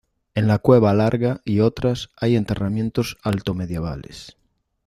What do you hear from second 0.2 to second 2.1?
En la cueva Larga y otras,